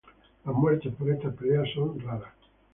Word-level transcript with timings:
Las 0.45 0.55
muertes 0.55 0.95
por 0.95 1.11
estas 1.11 1.35
peleas 1.35 1.67
son 1.75 1.99
raras. 1.99 2.33